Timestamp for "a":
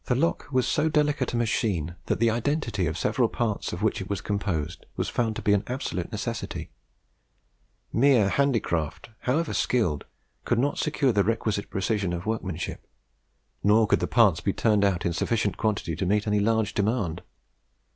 1.31-1.37